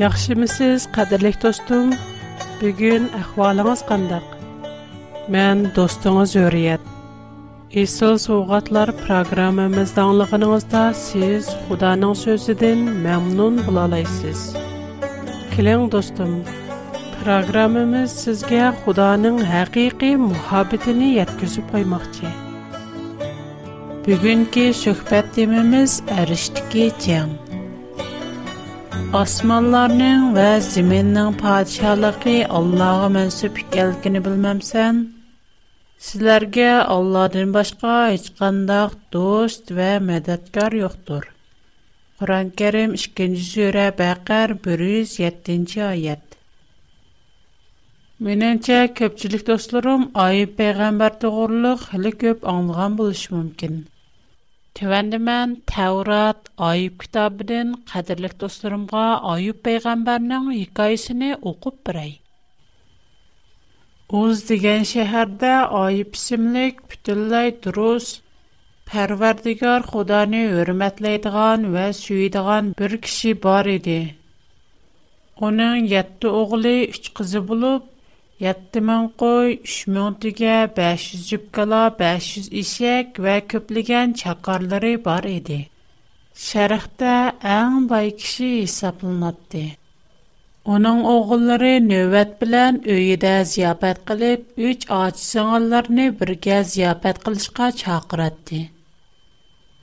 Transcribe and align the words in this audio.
Yagşy 0.00 0.34
mysyz, 0.40 0.84
qadyrlek 0.96 1.42
dostum? 1.42 1.90
Bugün 2.60 3.08
ähwallyňyz 3.22 3.80
Мен 3.88 4.04
Men 5.28 5.58
dostuňyzy 5.76 6.38
Исыл 7.82 8.12
Illy 8.14 8.18
söwgatlar 8.28 8.90
programmamyzdaňlygynyzda 9.02 10.84
siz 11.00 11.48
худаның 11.68 12.14
sözi 12.20 12.56
bilen 12.60 12.78
mömnun 13.06 13.60
bolalaýsyz. 13.66 14.46
Keling 15.56 15.84
dostum, 15.92 16.32
programmamyz 17.24 18.16
худаның 18.26 18.74
Hudaňyň 18.86 19.38
haqygyk 19.52 20.02
muhabbetini 20.30 21.06
ýetkirip 21.18 21.66
goýmak 21.76 22.04
üçi. 22.08 22.28
Bugünki 24.08 24.64
söhbetimimiz 24.84 26.00
Osmanlarning 29.18 30.20
va 30.34 30.60
zaminning 30.64 31.30
podshohligi 31.42 32.34
Allohga 32.58 33.08
mansub 33.16 33.56
ekanligini 33.62 34.20
bilmamsan? 34.26 35.00
Sizlarga 36.08 36.68
Allohdan 36.96 37.50
boshqa 37.58 37.96
hech 38.12 38.28
qanday 38.42 38.86
do'st 39.16 39.74
va 39.78 39.88
madadkor 40.10 40.78
yo'qdir. 40.82 41.26
Qur'on 42.20 42.54
Karim 42.62 42.94
2-sura 43.02 43.88
Baqar 44.04 44.54
107-oyat. 44.68 46.24
Меніңше 48.26 48.78
көпчілік 49.02 49.46
достарым 49.50 50.08
айып 50.28 50.58
пайғамбар 50.62 51.18
тоғырлық 51.26 51.88
хілі 51.94 52.18
көп 52.26 52.50
аңылған 52.54 53.00
болышы 53.02 53.34
мүмкін. 53.38 53.82
تۆۋەندىمەن 54.78 55.52
تەۋرات 55.70 56.48
ئايۇب 56.66 56.96
كىتابىدىن 57.04 57.70
قەدىرلىك 57.92 58.34
دوستلىرىمغا 58.42 59.04
ئايۇب 59.30 59.58
پەيغەمبەرنىڭ 59.68 60.44
ھېكايىسىنى 60.56 61.30
ئوقۇپ 61.38 61.78
بېرەي 61.88 62.12
ئۇز 64.18 64.44
دېگەن 64.52 64.86
شەھەردە 64.92 65.50
ئايۇب 65.80 66.18
ئىسىملىك 66.20 66.82
پۈتۈنلەي 66.92 67.54
دۇرۇس 67.68 68.12
Pərverdigar 68.92 69.84
Xudani 69.90 70.38
hörmətləydigan 70.52 71.66
və 71.74 71.82
süyidigan 71.98 72.70
bir 72.78 72.94
kişi 73.04 73.30
bar 73.44 73.68
idi. 73.72 73.98
Onun 75.48 75.86
7 75.92 76.32
oğlu, 76.38 76.72
3 76.96 77.06
qızı 77.20 77.42
olub, 77.56 77.86
yetti 78.44 78.80
ming 78.88 79.08
qo'y 79.22 79.56
uch 79.70 79.80
ming 79.94 80.14
tuya 80.20 80.54
besh 80.76 81.02
yuz 81.14 81.24
jubkala 81.30 81.80
besh 81.96 82.28
eshak 82.60 83.18
va 83.24 83.34
ko'plagan 83.52 84.14
chaqorlari 84.20 84.92
bor 85.08 85.20
edi 85.32 85.58
sharqda 86.44 87.10
eng 87.56 87.76
boy 87.90 88.06
kishi 88.22 88.48
hisoblanadi 88.52 89.64
uning 90.76 91.02
o'g'illari 91.16 91.74
navbat 91.90 92.32
bilan 92.44 92.78
uyida 92.96 93.34
ziyofat 93.52 94.00
qilib 94.12 94.64
uch 94.70 94.88
ojiz 95.00 95.26
singillarni 95.34 96.08
birga 96.22 96.60
ziyofat 96.74 97.24
qilishga 97.30 97.72
chaqiradi 97.84 98.66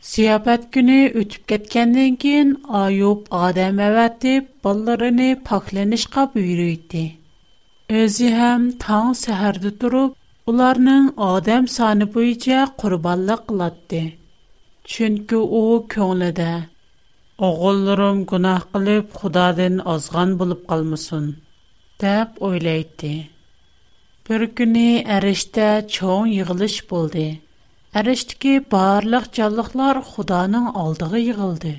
Ziyafət 0.07 0.65
kuni 0.75 0.97
o'tib 1.21 1.41
ketgandan 1.51 2.13
keyin 2.21 2.51
oyub 2.81 3.23
Adəm 3.47 3.81
əvətib 3.87 4.45
ballarını 4.67 5.25
paklanışqa 5.49 6.21
buyurdu. 6.35 7.01
Özü 7.89 8.29
həm 8.35 8.63
tağ 8.83 8.97
səhərdə 9.17 9.69
durub, 9.81 10.15
ularının 10.51 11.05
adam 11.25 11.67
sanı 11.73 12.05
boyunca 12.13 12.63
qurbanlıq 12.81 13.43
qılatdı. 13.51 14.01
Çünki 14.95 15.37
o 15.37 15.61
könlədə, 15.93 16.47
oğullarım 17.49 18.19
günah 18.31 18.65
qılıb 18.73 19.13
Xudadan 19.21 19.77
azğan 19.93 20.33
bulub 20.41 20.65
qalmasın, 20.73 21.31
deyib 22.03 22.41
oylaydı. 22.49 23.13
Bir 24.29 24.41
günü 24.59 24.85
ərişdə 25.19 25.69
çoğun 25.99 26.27
yığılış 26.35 26.75
buldu. 26.89 27.25
Ərişdəki 28.01 28.53
barlıq 28.75 29.31
canlıqlar 29.39 29.95
Xudanın 30.09 30.65
aldığı 30.85 31.19
yığıldı. 31.23 31.73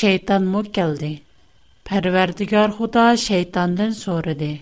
Şeytan 0.00 0.42
mı 0.56 0.62
gəldi? 0.80 1.12
Pərverdigar 1.92 2.70
Xuda 2.80 3.06
şeytandan 3.28 3.90
sorudu. 4.04 4.52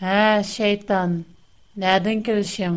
Ә, 0.00 0.40
шейтан, 0.48 1.10
нәдін 1.82 2.20
кілшің? 2.26 2.76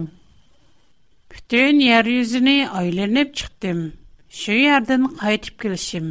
Бүтін 1.32 1.78
ер 1.84 2.08
үзіні 2.14 2.56
айленіп 2.80 3.30
чықтым. 3.42 3.78
Шу 4.40 4.58
ердің 4.72 5.06
қайтып 5.22 5.62
кілшім. 5.64 6.10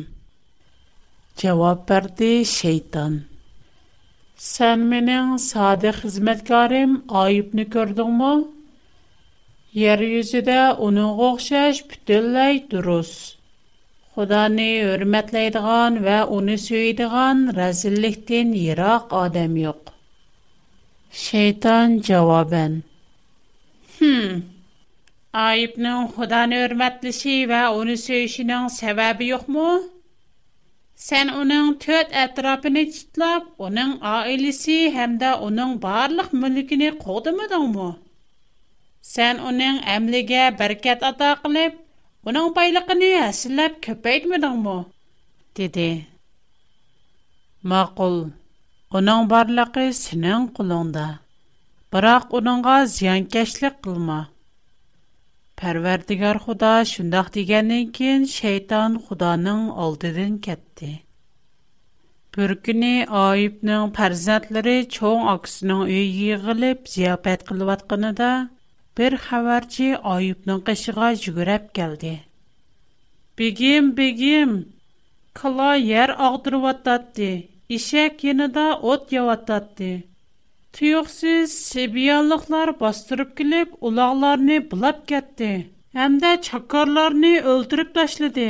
Жауап 1.43 1.85
бәрді 1.91 2.31
шейтан. 2.53 3.19
Сән 4.47 4.89
менің 4.95 5.37
сады 5.51 5.93
қызметкарым 6.01 6.97
айыпны 7.27 7.69
көрдің 7.77 8.17
мұ? 8.25 8.33
Ер 9.85 10.01
үзіде 10.09 10.57
оның 10.89 11.13
қоқшаш 11.21 11.83
бүтілләй 11.93 12.63
дұрыс. 12.73 13.13
Құданы 14.17 14.71
өрметләйдіған 14.97 16.01
вә 16.09 16.23
оны 16.41 16.57
сөйдіған 16.69 17.51
рәзілліктен 17.61 18.61
ерақ 18.73 19.13
адам 19.27 19.61
йоқ. 19.67 19.91
Şeytan 21.13 22.01
cavaben. 22.01 22.83
Hmm. 23.99 24.41
Ayıbının 25.37 26.07
Xudanı 26.15 26.55
örmətlişi 26.67 27.35
və 27.51 27.59
onu 27.81 27.97
söyüşünün 28.05 28.71
səbəbi 28.77 29.27
yoxmu? 29.35 29.67
Sən 31.09 31.33
onun 31.41 31.69
tört 31.85 32.17
ətrafını 32.23 32.87
çitləb, 32.97 33.51
onun 33.69 33.93
ailəsi 34.15 34.79
həm 34.97 35.19
də 35.21 35.35
onun 35.51 35.77
barlıq 35.85 36.33
mülkünü 36.47 36.91
qoğdumudun 37.05 37.69
mu? 37.77 37.91
Sən 39.13 39.43
onun 39.51 39.83
əmləgə 39.99 40.47
bərkət 40.63 41.05
ata 41.13 41.33
qılıb, 41.45 41.77
onun 42.25 42.55
baylıqını 42.61 43.15
əsilləb 43.29 43.73
Maqul. 47.71 48.17
Оның 48.99 49.23
барлыгы 49.31 49.83
синең 49.99 50.43
кулында. 50.57 51.03
Бирок 51.95 52.33
уныңга 52.39 52.73
зянкешлек 52.95 53.79
кылма. 53.87 54.17
Пәрвәрдигар 55.61 56.37
Худа 56.45 56.73
шундый 56.91 57.31
дигәненкен 57.37 57.95
кин, 57.99 58.27
шейтан 58.33 58.99
Худаның 59.07 59.63
алдыдан 59.85 60.35
кетти. 60.49 60.91
Бөркүне 62.37 62.93
Ойубның 63.23 63.89
фарзатлары 64.01 64.75
чөң 64.97 65.25
аксиның 65.37 65.85
үе 65.87 66.03
йыгылып 66.21 66.91
зяпат 66.97 67.47
кылып 67.49 67.71
ятканында, 67.75 68.29
bir 69.01 69.17
хабарчи 69.29 69.89
Ойубның 70.17 70.61
кышыгы 70.69 71.15
жүреп 71.25 71.73
geldi. 71.81 72.15
Бигим 73.41 73.91
бигим 74.03 74.53
кыла 75.41 75.73
йөр 75.81 76.13
агдырып 76.29 77.49
ишек 77.73 78.23
янында 78.25 78.65
от 78.95 79.13
яваттатты. 79.15 79.91
Тюксыз 80.79 81.53
себиялыклар 81.73 82.73
бастырып 82.83 83.33
килеп, 83.41 83.73
улагларны 83.89 84.57
булап 84.73 85.01
кетти. 85.13 85.49
Әмдә 86.05 86.33
чакарларны 86.49 87.31
өлтүрүп 87.53 87.91
ташлады. 87.99 88.47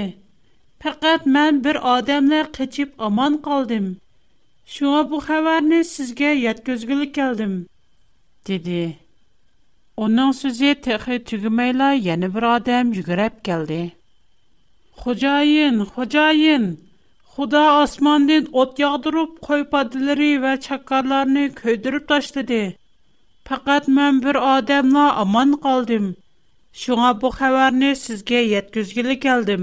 Фақат 0.85 1.27
мен 1.37 1.59
бір 1.65 1.79
адамны 1.97 2.45
қычып 2.59 2.93
аман 3.09 3.39
қалдым. 3.47 3.89
Шуа 4.75 5.01
бу 5.13 5.19
хабарны 5.27 5.81
сізге 5.89 6.31
яткөзгілі 6.45 7.09
келдім, 7.17 7.55
деді. 8.47 8.83
Оның 10.05 10.31
сөзі 10.39 10.71
тәхі 10.87 11.19
түгімейла, 11.29 11.91
яны 12.07 12.31
бір 12.37 12.47
адам 12.57 12.95
жүгіреп 12.95 13.41
келді. 13.49 13.81
Хожайын, 15.03 15.83
хожайын, 15.97 16.67
Xuda 17.37 17.61
osmondan 17.83 18.49
o't 18.61 18.81
yog'dirib, 18.83 19.31
qo'y 19.47 19.63
podilari 19.75 20.27
va 20.43 20.51
chaqqarlarni 20.65 21.45
kuydirib 21.61 22.03
tashladi. 22.11 22.59
Faqat 23.51 23.87
men 23.99 24.19
bir 24.27 24.37
odamla 24.51 25.05
omon 25.23 25.55
qoldim. 25.67 26.07
Shunga 26.83 27.13
bu 27.23 27.31
xabarni 27.39 27.91
sizga 28.05 28.41
yetkazgili 28.55 29.17
keldim. 29.25 29.63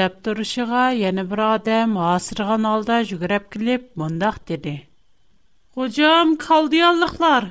Deb 0.00 0.12
turishiga 0.24 0.82
yana 1.04 1.24
bir 1.34 1.40
odam 1.54 1.94
asirgan 2.14 2.64
holda 2.70 2.96
yugurib 3.12 3.44
kelib, 3.56 3.82
mundoq 4.04 4.36
dedi. 4.52 4.74
Xo'jam, 5.78 6.28
kaldiyonliklar, 6.46 7.44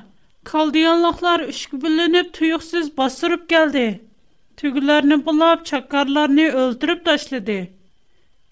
kaldiyonliklar 0.52 1.40
ishga 1.54 1.76
bilinib 1.86 2.26
tuyuqsiz 2.40 2.86
bostirib 3.00 3.42
keldi. 3.56 3.86
Tugularni 4.64 5.16
bulab, 5.30 5.58
chaqqarlarni 5.74 6.46
o'ldirib 6.64 7.00
tashladi. 7.10 7.60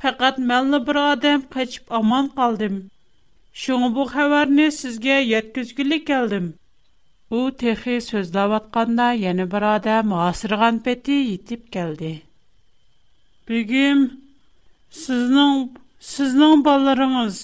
Парат 0.03 0.37
мәлле 0.49 0.79
брадем 0.89 1.41
качıp 1.55 1.89
аман 1.99 2.29
калдым. 2.35 2.75
Шуңбук 3.63 4.13
хәбарне 4.13 4.67
сезгә 4.75 5.17
700 5.29 5.73
гына 5.79 5.97
калдым. 6.11 6.45
У 7.35 7.39
ТХ 7.63 7.97
сүзләп 8.09 8.53
атканда 8.59 9.09
яны 9.23 9.47
брадем 9.55 10.13
моһсырган 10.13 10.77
пети 10.85 11.17
итеп 11.33 11.65
келди. 11.77 12.11
Бүген 13.51 14.05
сезнең, 15.01 15.57
сезнең 16.13 16.63
балаларыгыз, 16.69 17.41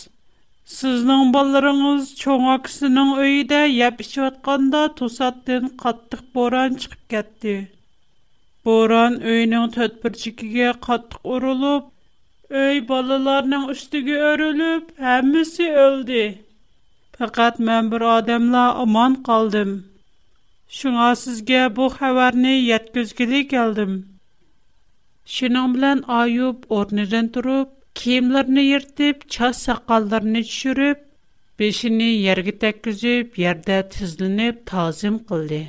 сезнең 0.77 1.33
балаларыгыз 1.35 2.13
чөңәк 2.23 2.71
синең 2.77 3.11
үйде 3.19 3.65
япчып 3.81 4.29
атканда 4.31 4.85
тусаттен 5.03 5.73
каттык 5.85 6.23
боран 6.39 6.79
чыгып 6.85 7.03
кетти. 7.17 7.57
Боран 8.65 9.19
үенң 9.33 9.69
төтпәрчикегә 9.75 10.71
каттык 10.89 11.21
урылып 11.27 11.91
Өй, 12.53 12.79
балаларның 12.89 13.63
üstеги 13.73 14.15
өрүлеп, 14.31 14.89
әmməsi 15.11 15.69
өلد. 15.83 16.11
Фақат 17.19 17.59
мен 17.69 17.89
бер 17.95 18.03
адамла 18.19 18.65
аман 18.83 19.15
калдым. 19.29 19.71
Шуңа 20.79 21.07
сизге 21.21 21.63
бу 21.79 21.89
хәбәрне 21.95 22.53
яктыз 22.69 23.15
келдім. 23.23 23.95
Шинә 25.37 25.63
белән 25.77 26.05
айып 26.19 26.69
орныдан 26.81 27.31
турып, 27.39 27.71
киемләреннә 28.03 28.61
йерттеп, 28.67 29.25
ча 29.37 29.53
сакалларын 29.63 30.37
төшерүп, 30.43 31.01
бешине 31.63 32.11
ярги 32.29 32.53
тәкүзеп, 32.67 33.39
ярда 33.45 33.81
тизленеп 33.97 34.61
тазим 34.73 35.19
кылды. 35.33 35.63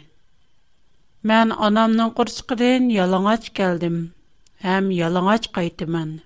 Мен 1.23 1.55
анамның 1.69 2.11
курчыгыдан 2.19 2.91
ялыңач 2.97 3.49
калдым, 3.61 3.97
һәм 4.67 4.91
ялыңач 5.01 5.53
кайтыман. 5.59 6.17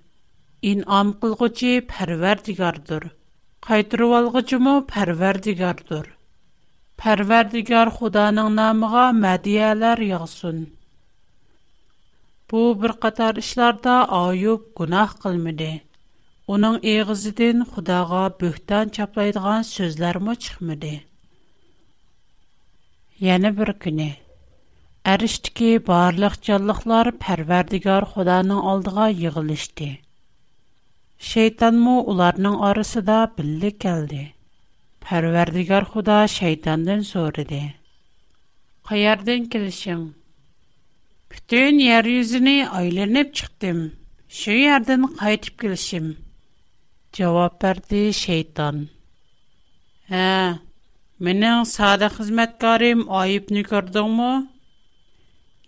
İnam 0.67 1.11
qılğıcı 1.19 1.73
Pərverdigardır. 1.91 3.03
Qaytırıb 3.67 4.11
alğıcımı 4.17 4.73
Pərverdigardır. 4.91 6.07
Pərverdigar 7.03 7.87
Xudanın 7.99 8.55
namına 8.57 9.05
mədiyələr 9.25 10.01
yağsın. 10.07 10.57
Bu 12.51 12.63
bir 12.81 12.93
qatar 13.05 13.39
işlərdə 13.43 13.93
Ayub 14.17 14.65
günah 14.81 15.13
qılmadı. 15.25 15.69
Onun 16.47 16.75
eğizidən 16.83 17.63
Xudağa 17.71 18.25
böhtan 18.43 18.89
çaplaydığı 18.99 19.55
sözlər 19.71 20.19
mə 20.29 20.35
çıxmadı. 20.47 20.91
Yəni 23.29 23.53
bir 23.61 23.73
günü 23.87 24.09
Әриштікі 25.15 25.69
барлық 25.87 26.35
жалықлар 26.49 27.13
пәрвердігар 27.27 28.03
Құданың 28.17 28.59
алдыға 28.75 29.05
иғылышты. 29.27 29.91
شیطان 31.29 31.75
уларның 31.77 32.05
اولارنن 32.09 32.57
آرسدا 32.67 33.15
بلی 33.37 33.69
کلده. 33.83 34.21
پروردگار 35.05 35.83
خدا 35.91 36.17
شیطان 36.39 36.79
دن 36.87 36.99
زورده. 37.11 37.61
خیار 38.89 39.19
دن 39.27 39.41
کلشم. 39.51 40.01
پتن 41.31 41.75
یاریزنی 41.91 42.57
ایل 42.77 42.97
نب 43.13 43.27
چختم. 43.37 43.79
شیار 44.39 44.81
دن 44.87 45.01
берди 45.17 45.49
کلشم. 45.59 46.07
جواب 47.17 47.53
پرده 47.61 48.01
شیطان. 48.23 48.77
ها 50.09 50.35
من 51.23 51.41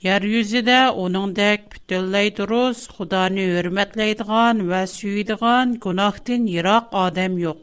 Yär 0.05 0.23
yüzide 0.29 0.75
onundakı 1.01 1.69
bütünlәй 1.75 2.29
dırs 2.37 2.79
xudany 2.95 3.35
hürmetleydigan 3.57 4.61
və 4.69 4.77
süyidigan 4.93 5.75
günahdən 5.83 6.47
yiraq 6.53 6.87
adam 7.01 7.35
yox. 7.41 7.59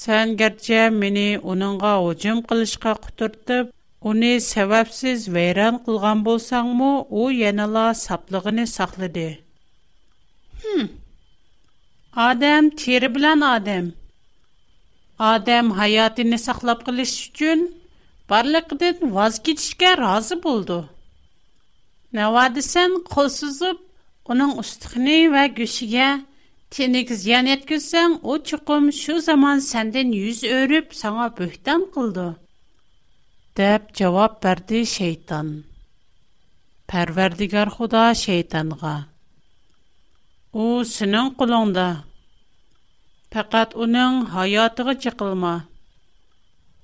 Sən 0.00 0.34
gerçe 0.42 0.82
mini 0.96 1.24
onunğa 1.52 1.92
hücum 2.06 2.42
qilishğa 2.50 2.92
quturtıp, 3.06 3.70
uni 4.10 4.32
səbəbsiz 4.48 5.24
vərən 5.38 5.78
kılğan 5.86 6.20
bolsangmo, 6.26 6.90
o 7.22 7.30
yana 7.38 7.66
la 7.78 7.86
saplığını 8.02 8.66
saxladı. 8.74 9.26
Hım. 10.64 10.88
Adam 12.28 12.70
teri 12.84 13.14
bilan 13.14 13.40
adam. 13.54 13.86
Adam 15.30 15.70
hayatını 15.80 16.38
saxlap 16.48 16.84
qilish 16.90 17.16
üçün 17.30 17.60
barliqdi 18.28 18.88
vaz 19.02 19.34
razı 20.04 20.42
buldu. 20.42 20.78
Навадисан, 22.16 22.92
қолсузып, 23.12 23.80
уның 24.32 24.54
ұстыхний 24.62 25.28
ва 25.28 25.42
гюшиге 25.52 26.24
тениг 26.72 27.10
зиян 27.12 27.44
еткісан, 27.52 28.14
о 28.22 28.38
чыгым 28.40 28.90
шу 28.92 29.18
заман 29.20 29.60
сандин 29.60 30.14
юз 30.16 30.40
орып 30.42 30.94
саңа 30.96 31.26
бүхтан 31.36 31.84
қылды? 31.92 32.32
Деп, 33.60 33.92
цавап 33.92 34.40
берди 34.42 34.84
шейтан. 34.88 35.64
Парвердігар 36.86 37.68
худа 37.68 38.14
шейтанга. 38.16 39.04
О, 40.52 40.66
сынын 40.84 41.34
қылында. 41.36 41.88
Пақат 43.28 43.76
уның 43.76 44.30
хаятығы 44.32 44.96
чыгылма. 45.04 45.58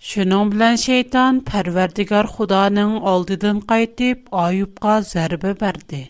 Шуның 0.05 0.49
белән 0.53 0.75
шейтан 0.81 1.37
парвердигар 1.49 2.27
Худаның 2.31 2.91
алдыдан 3.13 3.61
кайтып, 3.69 4.27
Ойубга 4.41 4.97
зәрбе 5.11 5.53
берде. 5.61 6.01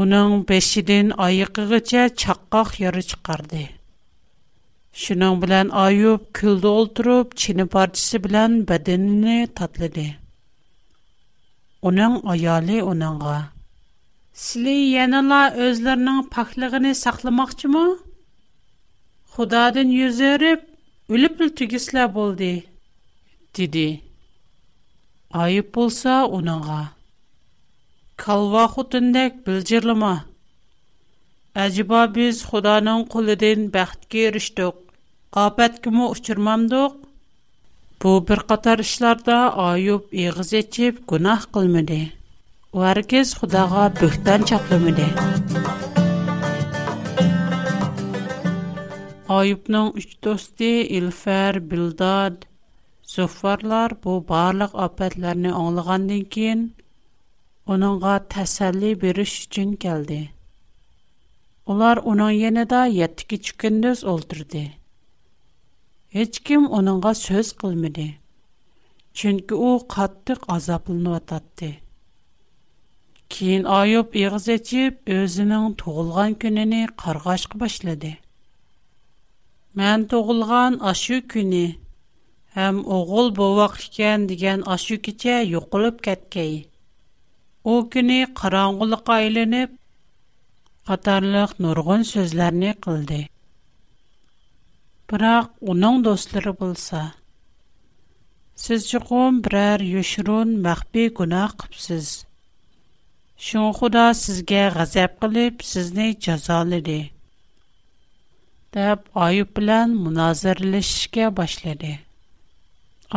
Уның 0.00 0.34
бешидэн 0.48 1.12
аякыгыча 1.26 2.08
чаккак 2.22 2.72
яры 2.82 2.98
чыкарды. 3.10 3.60
Шуның 5.02 5.38
белән 5.44 5.70
Ойуб 5.82 6.24
күлдә 6.40 6.72
ултырып, 6.80 7.36
чини 7.44 7.68
парчысы 7.76 8.18
белән 8.24 8.58
bedenне 8.72 9.36
татлады. 9.60 10.08
Уның 11.92 12.18
аялы 12.34 12.80
уныңга: 12.88 13.38
"Сле 14.48 14.74
янала 14.94 15.54
өзләрнең 15.68 16.18
пахлыгыны 16.34 16.92
сакламакчымы?" 17.04 17.86
Худаны 19.36 19.86
юзәрәп, 20.00 20.66
үлеп 21.14 21.38
тигезләр 21.62 22.08
булды 22.18 22.50
dedi. 23.56 24.00
Ayıp 25.32 25.74
bolsa 25.74 26.26
onunğa. 26.26 26.84
Калва 28.24 28.64
xutundak 28.74 29.34
biljirlima. 29.46 30.14
Әжіба 31.64 32.00
біз 32.14 32.40
Құданың 32.50 33.04
құлыдың 33.12 33.62
бәқтке 33.76 34.24
үріштік. 34.30 34.76
Қапәт 35.36 35.78
кімі 35.84 36.08
ұшырмамдық? 36.14 36.96
Бұ 38.02 38.12
бір 38.28 38.42
қатар 38.50 38.82
ішларда 38.84 39.38
айып 39.66 40.10
иғыз 40.24 40.52
етіп 40.60 40.98
күнақ 41.10 41.48
қылмыды. 41.54 42.00
Өркіз 42.74 43.34
бүхтан 43.40 44.46
чаплымыды. 44.50 45.06
Айыпның 49.38 49.92
үш 49.98 50.12
досты 50.22 50.70
Илфәр, 50.98 51.58
Билдад, 51.60 52.47
Zuffarlar 53.08 53.92
bu 54.06 54.14
barlıq 54.30 54.72
afətlərini 54.86 55.50
anlığandan 55.58 56.24
keyin 56.34 56.64
onunğa 57.76 58.16
təsəlli 58.34 58.90
veriş 59.04 59.32
üçün 59.44 59.70
gəldi. 59.84 60.18
Onlar 61.74 61.96
onun 62.12 62.30
yanında 62.38 62.82
7 62.96 63.14
küçük 63.30 63.58
gündüz 63.64 64.02
oldurdu. 64.14 64.62
Heç 66.18 66.38
kim 66.50 66.66
onunğa 66.80 67.14
söz 67.22 67.52
qılmadı. 67.62 68.04
Çünki 69.22 69.54
o 69.54 69.88
qatlıq 69.96 70.40
azablanıb 70.58 71.12
atatdı. 71.20 71.70
Keyin 73.36 73.64
Ayub 73.78 74.14
iğiz 74.22 74.48
açıb 74.58 74.94
özünün 75.18 75.76
doğulğan 75.80 76.38
gününü 76.44 76.84
qarğaşqa 77.04 77.60
başladı. 77.60 78.12
Mən 79.76 80.08
doğulğan 80.10 80.78
aşı 80.92 81.18
günü 81.36 81.66
ham 82.56 82.76
o'g'il 82.96 83.26
bo'voq 83.38 83.74
ekan 83.86 84.20
degan 84.28 84.60
ashu 84.74 84.96
kecha 85.06 85.36
yo'qolib 85.54 85.96
ketgay 86.06 86.54
u 87.72 87.72
kuni 87.94 88.20
qorong'ulikqa 88.40 89.12
aylanib 89.24 89.70
qatorliq 90.90 91.50
nurg'un 91.64 92.02
so'zlarni 92.12 92.70
qildi 92.86 93.18
biroq 95.12 95.48
uning 95.74 96.00
do'stlari 96.08 96.52
bo'lsa 96.62 97.02
siz 98.64 98.80
chuqum 98.94 99.42
biror 99.48 99.78
yushurun 99.94 100.48
maxfiy 100.68 101.08
gunoh 101.20 101.48
qilibsiz 101.60 102.08
shu 103.48 103.60
xudo 103.82 104.06
sizga 104.24 104.64
g'azab 104.78 105.12
qilib 105.26 105.54
sizni 105.74 106.08
jazoladi 106.28 107.00
deb 108.78 109.06
oyib 109.28 109.48
bilan 109.60 109.96
munoziralashishga 110.08 111.26
boshladi 111.42 111.96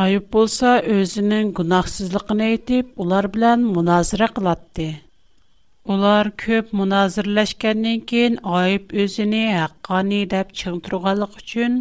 Айып 0.00 0.28
болса, 0.34 0.70
өзінің 0.92 1.48
гунахсызлықын 1.56 2.38
әйтіп, 2.46 2.92
олар 3.04 3.26
білән 3.32 3.64
мұназыра 3.74 4.28
қылатты. 4.36 4.86
Олар 5.94 6.30
көп 6.40 6.70
мұназырләшкәннен 6.80 7.98
кейін 8.12 8.38
айып 8.60 8.94
өзіні 9.04 9.42
әққаны 9.64 10.20
деп 10.32 10.54
чыңтырғалық 10.62 11.36
үшін, 11.42 11.76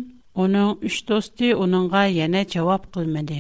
оның 0.46 0.74
үш 0.92 0.98
досты 1.14 1.54
оныңға 1.68 2.04
яна 2.16 2.42
жауап 2.56 2.90
қылмады. 2.98 3.38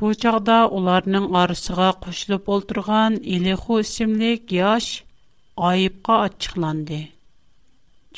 Бұл 0.00 0.18
жағда 0.24 0.58
оларның 0.82 1.28
арысыға 1.44 1.92
құшылып 2.08 2.50
олтырған 2.56 3.20
Илеху 3.36 3.78
үсімлік 3.86 4.56
яш 4.58 4.90
айыпқа 5.70 6.18
атчықланды. 6.32 7.04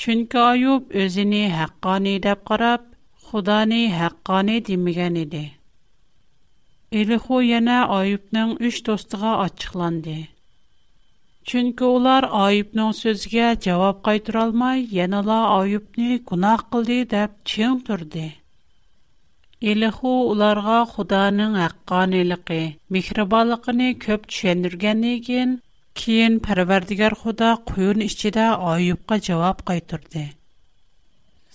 Чүнкі 0.00 0.44
айып 0.56 0.98
өзіні 1.04 1.48
әққаны 1.66 2.20
деп 2.28 2.46
қарап, 2.48 2.88
Құдани 3.30 3.80
хаққани 3.98 4.52
димиганиди. 4.66 5.40
Илху 6.98 7.38
яна 7.44 7.78
айупның 7.94 8.52
үш 8.68 8.76
тостыга 8.88 9.32
ачықланди. 9.44 10.14
Чунки 11.52 11.86
олар 11.88 12.26
айупның 12.42 12.92
сөзге 13.00 13.48
жавап 13.66 14.04
қайтур 14.08 14.38
алмай, 14.44 14.84
янала 14.98 15.40
айупни 15.56 16.20
куна 16.30 16.52
қылды 16.68 17.00
даб 17.16 17.34
чың 17.54 17.74
түрди. 17.90 18.28
Илху 19.74 20.14
оларға 20.30 20.78
Құданың 20.94 21.58
хаққани 21.64 22.22
лиги 22.30 22.62
микробалығыни 22.98 23.90
көп 24.06 24.30
чыандырган 24.38 25.02
неген, 25.08 25.58
киын 26.02 26.38
пэрвердігар 26.46 27.18
Құда 27.26 27.54
Құйын 27.74 28.06
ішчіда 28.10 28.48
айупка 28.76 29.22
жавап 29.32 29.66
қайтурди. 29.72 30.28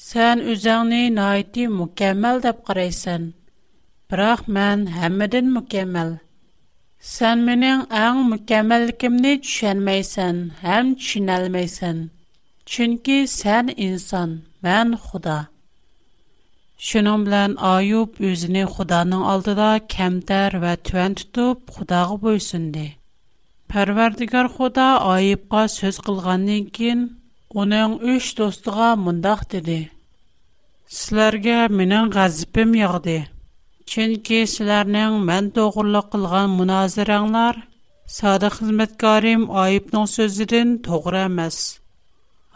Сен 0.01 0.39
үзәңне 0.51 0.99
найти 1.15 1.63
мөкәммәл 1.71 2.39
дип 2.43 2.61
карайсан. 2.69 3.25
Бирақ 4.11 4.39
мен 4.55 4.85
һәммәдән 4.95 5.51
мөкәммәл. 5.57 6.09
Сән 7.09 7.43
әң 7.57 7.83
иң 7.99 8.23
мөкәммәллекемне 8.31 9.35
төшенмәйсән, 9.43 10.39
һәм 10.63 10.89
төшенәлмәйсән. 10.97 12.01
Чөнки 12.73 13.19
сән 13.35 13.69
инсан, 13.75 14.33
мен 14.67 14.97
Худа. 15.03 15.37
Шуның 16.89 17.27
белән 17.29 17.55
Аюб 17.71 18.17
үзене 18.31 18.65
Худаның 18.73 19.21
алдыда 19.35 19.69
кемтәр 19.95 20.57
ва 20.65 20.73
төвән 20.81 21.19
тутып 21.21 21.69
Худага 21.77 22.17
буйсынды. 22.25 22.87
Парвардигар 23.69 24.47
Худа 24.57 24.89
Аюбка 24.99 25.67
сөз 25.77 26.01
кылганнан 26.01 26.69
кин 26.77 27.09
uning 27.59 27.95
uch 28.13 28.27
do'stiga 28.39 28.91
mundoq 29.05 29.41
dedi 29.53 29.77
sizlarga 30.97 31.57
mening 31.79 32.11
g'azibim 32.13 32.71
yog'di 32.79 33.15
chunki 33.93 34.39
sizlarning 34.53 35.17
man 35.29 35.49
to'g'irliq 35.57 36.07
qilgan 36.13 36.47
munoziranglar 36.59 37.59
sodiq 38.19 38.55
xizmatkorim 38.59 39.43
oyibning 39.63 40.07
so'zidan 40.15 40.69
to'g'ri 40.87 41.21
emas 41.31 41.59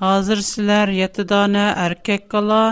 hozir 0.06 0.40
sizlar 0.52 0.88
yettidona 1.02 1.66
erkak 1.88 2.26
bola 2.38 2.64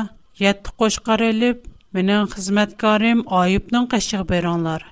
yetti 0.46 0.76
qo'shqar 0.84 1.20
ilib 1.32 1.58
mening 2.00 2.32
xizmatkorim 2.38 3.28
oyibning 3.44 3.86
qashig'i 3.96 4.26
beringlar 4.34 4.90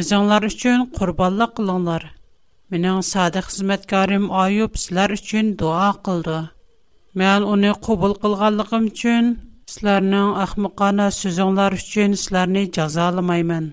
o'zinglar 0.00 0.52
uchun 0.52 0.78
qurbonlik 1.00 1.54
qilinglar 1.60 2.12
Менің 2.74 3.02
сады 3.06 3.38
қызметкарым 3.46 4.24
Айуб 4.36 4.74
сілер 4.84 5.12
үшін 5.16 5.50
дуа 5.58 5.90
қылды. 6.06 6.38
Мәл 7.22 7.44
оны 7.56 7.68
қобыл 7.86 8.14
қылғалығым 8.24 8.88
үшін, 8.90 9.28
сілерінің 9.74 10.32
ақмықана 10.44 11.04
сөзіңлер 11.18 11.76
үшін 11.78 12.16
сілеріні 12.24 12.64
жазалымаймын. 12.78 13.68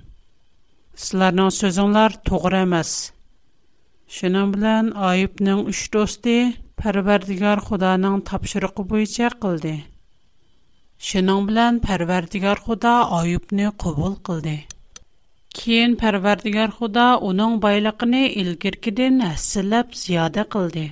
Сілерінің 1.05 1.49
сөзіңлер 1.59 2.19
тоғыр 2.29 2.59
емес. 2.59 2.91
Шының 4.19 4.53
білән 4.59 4.91
Айубның 5.09 5.63
үш 5.73 5.81
досты 5.97 6.37
Pərverdigar 6.83 7.63
Xudanın 7.71 8.21
tapşırığı 8.29 8.89
boyunca 8.93 9.29
qıldı. 9.39 9.73
Şunun 11.09 11.47
bilan 11.47 11.79
Pərverdigar 11.89 12.59
Xuda 12.65 12.93
Ayubni 13.21 13.71
qəbul 13.85 14.15
qıldı. 14.29 14.57
Кейін 15.57 15.91
пәрвәрдігер 16.01 16.71
құда 16.75 17.03
оның 17.29 17.51
байлықыны 17.63 18.19
ilgirkidan 18.43 19.19
әсіліп 19.25 19.91
ziyoda 20.03 20.45
қылды. 20.55 20.85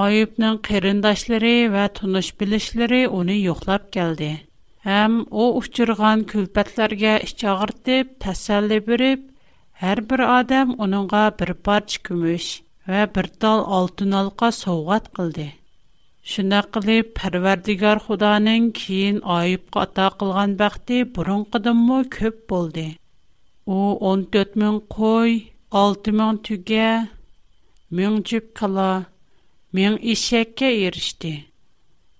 Айыпның 0.00 0.56
qarindoshlari 0.68 1.52
вә 1.74 1.84
тұныш 1.98 2.30
білішлері 2.40 3.02
оны 3.18 3.36
yo'qlab 3.44 3.84
keldi. 3.96 4.30
Әм 4.96 5.14
о 5.42 5.46
ұшчырған 5.60 6.24
күлпәтлерге 6.32 7.12
ish 7.28 7.44
og'irtib, 7.52 8.10
tasalli 8.26 8.80
berib, 8.88 9.22
har 9.84 10.02
bir 10.12 10.24
odam 10.40 10.74
uningga 10.88 11.22
bir 11.42 11.54
parcha 11.70 12.02
kumush 12.10 12.50
va 12.90 13.06
bir 13.18 13.30
тал 13.44 13.62
oltin 13.78 14.18
алқа 14.24 14.50
sovg'at 14.58 15.08
qildi. 15.20 15.46
Шундый 16.34 16.66
кылып, 16.78 17.14
Парвардигар 17.22 18.02
Худаның 18.08 18.68
кийин 18.80 19.22
айыпка 19.38 19.86
ата 19.86 20.10
кылган 20.24 20.58
бакты 20.64 21.04
бурынкыдан 21.20 21.78
мо 21.86 22.02
көп 22.18 22.44
болды. 22.52 22.88
У 23.66 23.74
14 23.98 24.56
мин 24.56 24.80
кой, 24.90 25.30
6 25.72 26.10
мин 26.12 26.36
түге, 26.44 27.08
мин 27.96 28.18
жүп 28.28 28.50
кала, 28.58 29.06
мин 29.72 29.96
ишекке 30.14 30.68
иришти. 30.84 31.46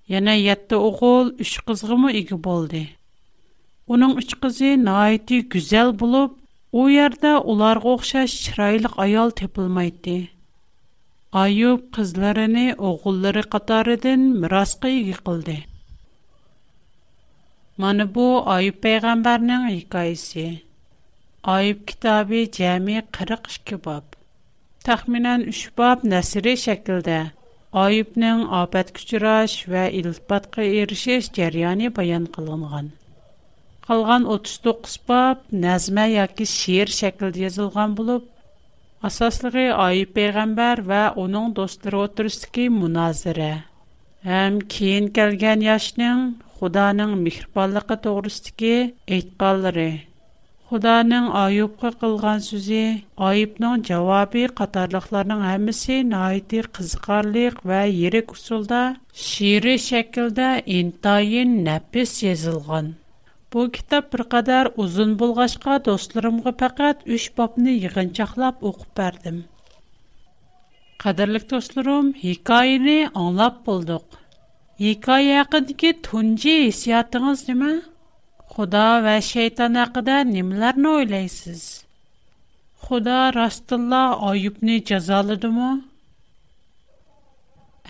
Яна 0.09 0.39
7 0.41 0.79
оғул, 0.79 1.35
3 1.43 1.61
қызғымы 1.69 2.15
иги 2.23 2.33
болды. 2.47 2.81
Уның 3.93 4.17
3 4.23 4.41
қызы 4.47 4.71
наайты 4.87 5.43
гүзел 5.57 5.93
болып, 5.93 6.41
у 6.73 6.87
ярда 6.95 7.35
уларға 7.43 7.93
оқша 7.99 8.25
шырайлық 8.37 8.97
аял 9.05 9.29
тепілмайды. 9.43 10.31
Айуб 11.45 11.85
қызларыны 11.99 12.71
оғуллары 12.81 13.45
қатарыдын 13.53 14.25
мирасқа 14.47 14.89
иги 14.97 15.13
қылды. 15.29 15.59
Маны 17.77 18.09
бу 18.17 18.31
Айуб 18.49 18.81
пейғамбарның 18.89 19.69
Ayıb 21.45 21.81
kitabı 21.89 22.35
cəmi 22.57 23.01
42 23.17 23.77
bab. 23.87 24.05
Təxminən 24.87 25.41
3 25.51 25.59
bab 25.81 26.05
nəsiri 26.13 26.53
şəkildə 26.61 27.17
Ayıbnin 27.83 28.39
abət 28.59 28.93
küçüraş 28.99 29.57
və 29.73 29.83
iltbatqı 29.99 30.65
irşiş 30.81 31.29
cəryani 31.39 31.89
bayan 31.99 32.27
qılınğın. 32.37 32.89
Qılğın 33.89 34.25
39 34.37 34.95
bab 35.13 35.39
nəzmə 35.67 36.07
ya 36.15 36.25
ki 36.39 36.47
şiir 36.55 36.89
şəkildə 37.01 37.39
yazılğın 37.45 37.91
bulub, 38.01 38.25
Asaslıqı 39.11 39.67
Ayıb 39.89 40.11
Peyğəmbər 40.21 40.79
və 40.89 41.03
onun 41.27 41.49
dostları 41.61 41.97
oturusdur 42.07 42.51
ki, 42.57 42.65
münazirə. 42.81 43.53
Həm 44.33 44.55
kiyin 44.77 45.07
gəlgən 45.21 45.61
yaşının, 45.69 46.21
xudanın 46.63 47.13
mikriballıqı 47.29 47.97
Құданың 50.75 51.27
айыпқа 51.39 51.91
қылған 52.01 52.41
сүзі, 52.45 52.79
айыпның 53.27 53.83
жауабы 53.89 54.41
қатарлықларының 54.61 55.43
әмісі 55.51 55.99
найты 56.13 56.63
қызқарлық 56.79 57.61
və 57.71 57.83
ерек 57.99 58.33
ұсылда 58.35 58.81
шиыры 59.27 59.75
шәкілді 59.85 60.49
ентайын 60.81 61.53
нәпіс 61.69 62.17
езілған. 62.31 62.89
Бұл 63.55 63.71
кітап 63.79 64.11
бір 64.17 64.25
қадар 64.35 64.73
ұзын 64.87 65.13
болғашқа 65.23 65.77
достырымғы 65.93 66.57
пәкәт 66.65 67.07
үш 67.19 67.29
бапны 67.39 67.77
еғінчақлап 67.79 68.67
оқып 68.73 68.91
бәрдім. 69.03 69.39
Қадырлық 71.05 71.47
достырым, 71.55 72.11
екайыны 72.35 72.99
аңлап 73.23 73.63
болдық. 73.71 74.19
Екай 74.97 75.31
әқіндіке 75.45 75.95
түнде 76.09 76.61
есиятыңыз 76.67 77.47
деме? 77.53 77.75
Xuda 78.57 78.81
və 79.05 79.13
şeytan 79.27 79.77
haqqında 79.81 80.17
nimlərni 80.33 80.89
oylaysız? 80.97 81.63
Xuda 82.85 83.17
rastilla 83.37 84.03
Ayubni 84.29 84.77
cəzaladımı? 84.91 85.71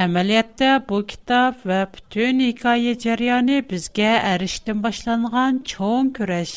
Əməliyyətdə 0.07 0.71
bu 0.89 1.01
kitab 1.13 1.61
və 1.73 1.83
bütün 1.99 2.41
hekayə 2.47 2.97
cəryanı 3.05 3.61
bizə 3.75 4.09
ərişdən 4.31 4.81
başlanğan 4.89 5.61
çoğun 5.75 6.09
kürəş, 6.21 6.57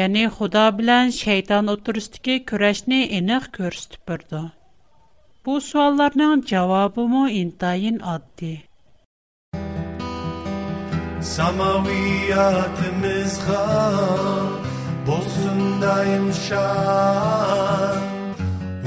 yəni 0.00 0.24
Xuda 0.40 0.64
bilən 0.80 1.12
şeytan 1.20 1.68
oturusdakı 1.76 2.40
kürəşni 2.52 3.02
eniq 3.20 3.50
göstərib 3.60 4.40
Bu 5.46 5.60
sualların 5.70 6.46
cavabı 6.54 7.06
mı 7.16 7.26
intayin 7.44 7.98
addi. 8.16 8.52
Samaviyatımız 11.22 13.38
hal 13.38 14.46
Bozundayım 15.06 16.32
şan 16.48 17.96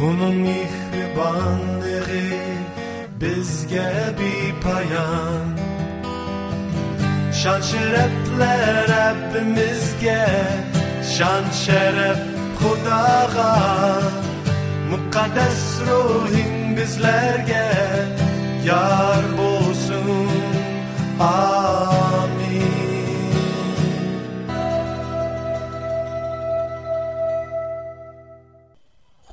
Onun 0.03 0.35
mihribanlığı 0.35 2.35
Bizge 3.21 3.89
bir 4.19 4.43
payan 4.63 5.45
Şan 7.33 7.61
şereple 7.61 8.55
Rabbimizge 8.89 10.25
Şan 11.17 11.45
şeref 11.65 12.19
Kudağa 12.59 14.01
Mukaddes 14.89 15.61
ruhin 15.89 16.75
bizlerge 16.77 17.67
Yar 18.65 19.23
Bosun. 19.37 20.31
Ah 21.19 21.54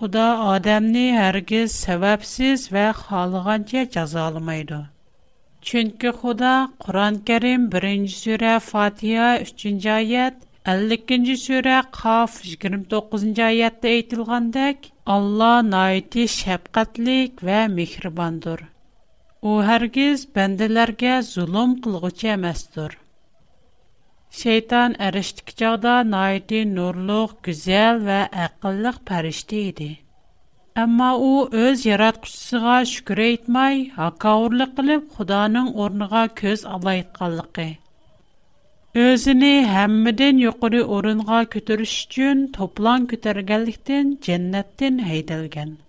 Xuda 0.03 0.29
odamni 0.53 1.03
hərgiz 1.15 1.75
səbəbsiz 1.85 2.63
və 2.77 2.87
xalığanca 3.01 3.83
cəzalamaydı. 3.97 4.79
Çünki 5.69 6.11
Xuda 6.23 6.55
Quran-Kərim 6.87 7.69
1-ci 7.81 8.11
surə 8.23 8.57
Fatiha 8.71 9.29
3-cü 9.51 9.93
ayət, 9.99 10.41
52-ci 10.73 11.37
surə 11.45 11.77
Qaf 11.99 12.41
29-cu 12.49 13.31
ayətdə 13.51 13.93
aytilgandək, 13.99 14.91
Allah 15.19 15.55
naiti 15.71 16.25
şəfqətlik 16.39 17.45
və 17.51 17.61
mehribandır. 17.77 18.67
O 19.53 19.63
hərgiz 19.71 20.27
bəndələrə 20.41 21.15
zulm 21.31 21.79
qılğıcı 21.87 22.35
emasdır. 22.35 22.99
Şeytan 24.41 24.95
eriştiki 24.99 25.55
çağda 25.57 26.11
naiti 26.11 26.75
nurluq, 26.77 27.29
güzel 27.43 27.99
ve 28.07 28.21
akıllıq 28.45 28.97
pərişdi 29.11 29.57
idi. 29.63 29.89
Amma 30.85 31.09
u 31.19 31.49
öz 31.65 31.87
yaratqıçısına 31.89 32.79
şükür 32.93 33.19
etmay, 33.25 33.77
hakavurluq 33.99 34.71
qilib 34.79 35.03
Xudanın 35.17 35.69
orniga 35.85 36.23
köz 36.43 36.65
alaytqanlıqı. 36.67 37.69
Özünü 38.95 39.53
hemmidin 39.77 40.37
yuqori 40.47 40.83
orunga 40.99 41.45
kötürüş 41.57 41.93
üçün 42.07 42.43
toplan 42.59 43.07
kötərgənlikdən 43.13 44.17
cənnətdən 44.31 45.01
heydəlgən. 45.11 45.81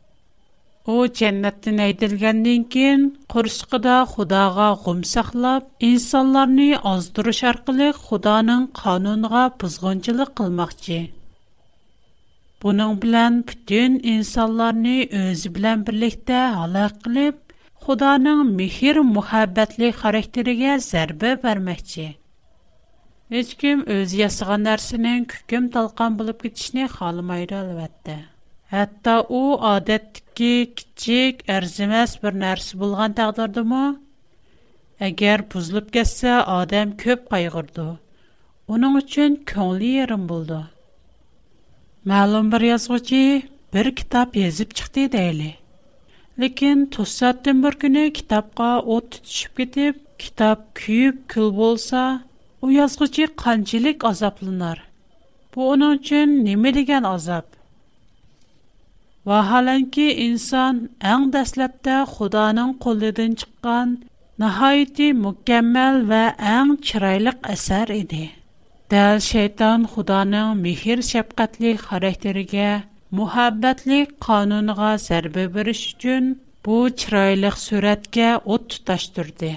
u 0.88 0.94
jannatdan 1.20 1.78
aytilgandan 1.88 2.63
keyin 2.74 3.04
qurishqida 3.34 3.92
xudoga 4.13 4.66
g'um 4.86 4.98
saqlab 5.13 5.68
insonlarni 5.90 6.66
ozdirish 6.94 7.40
orqali 7.52 7.88
xudoning 8.08 8.66
qonuniga 8.80 9.44
buzg'unchilik 9.63 10.32
qilmoqchi 10.42 10.98
buning 12.66 12.98
bilan 13.06 13.40
butun 13.52 13.96
insonlarni 14.16 14.98
o'zi 15.22 15.54
bilan 15.60 15.88
birlikda 15.92 16.42
halok 16.60 17.00
qilib 17.08 17.40
xudoning 17.88 18.44
mehr 18.60 18.98
muhabbatli 19.16 19.94
xarakteriga 20.02 20.75
zarba 20.90 21.34
bermoqchi 21.48 22.10
hech 23.38 23.56
kim 23.63 23.88
o'zi 23.98 24.22
yasagan 24.25 24.70
narsaning 24.72 25.24
kukm 25.38 25.63
talqon 25.80 26.22
bo'lib 26.24 26.38
ketishini 26.46 26.86
xohlamaydi 27.00 27.60
albatta 27.63 28.20
Hatta 28.74 29.15
o 29.30 29.39
adətdəki 29.70 30.48
kiçik, 30.77 31.42
ərziməz 31.56 32.13
bir 32.24 32.34
nərsə 32.44 32.77
bolğan 32.84 33.12
təqdirdimi, 33.20 33.82
əgər 35.08 35.44
buzulub 35.51 35.92
getsə, 35.98 36.38
adam 36.53 36.96
köp 37.03 37.27
qayğırdı. 37.34 37.86
Onun 38.77 38.98
üçün 39.01 39.36
könlü 39.51 39.92
yerim 40.00 40.24
buldu. 40.32 40.58
Malum 42.13 42.50
bir 42.56 42.62
yazğıcı 42.72 43.22
bir 43.75 43.92
kitab 44.01 44.36
yazıb 44.42 44.72
çıxdı 44.82 45.06
deyli. 45.18 45.51
Lekin 46.46 46.82
to'satdan 46.98 47.62
bir 47.68 47.77
kuni 47.86 48.08
kitobga 48.20 48.72
o't 48.96 49.12
tutishib 49.18 49.53
ketib, 49.63 49.96
kitob 50.25 50.58
kuyib 50.82 51.18
kul 51.36 51.50
bo'lsa, 51.62 52.01
u 52.62 52.72
yozuvchi 52.80 53.25
qanchalik 53.46 54.00
azoblanar? 54.13 54.77
Bu 55.56 55.70
uning 55.75 55.94
uchun 56.01 56.30
nima 56.51 56.70
degan 56.80 57.03
azob? 57.18 57.48
vaholanki 59.30 60.06
inson 60.27 60.75
eng 61.13 61.25
dastlabda 61.36 61.98
xudoning 62.15 62.72
qo'lidan 62.86 63.32
chiqqan 63.42 63.89
nihoyati 64.44 65.08
mukammal 65.25 65.96
va 66.12 66.24
eng 66.56 66.72
chiroyli 66.89 67.34
asar 67.56 67.88
edi 68.01 68.24
dal 68.96 69.18
shayton 69.32 69.80
xudoning 69.94 70.50
mehr 70.65 71.00
shafqatli 71.12 71.72
xarakteriga 71.88 72.68
muhabbatli 73.22 74.00
qonuniga 74.27 74.92
zarba 75.08 75.44
berish 75.56 75.84
uchun 75.94 76.25
bu 76.68 76.77
chiroyli 77.03 77.51
suratga 77.68 78.30
o't 78.56 78.63
tutashtirdi 78.75 79.53